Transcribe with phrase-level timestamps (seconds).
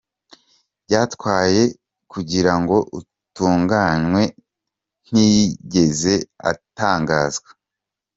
[0.85, 1.63] byatwaye
[2.11, 4.21] kugira ngo utunganywe
[5.07, 6.15] ntiyigeze
[6.51, 7.49] atangazwa.